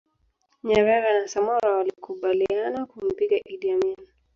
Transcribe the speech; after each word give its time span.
Nyerere 0.65 1.09
na 1.17 1.27
Samora 1.31 1.75
walikubaliana 1.77 2.79
kumpiga 2.91 3.37
Idi 3.53 3.67
Amin 3.75 4.01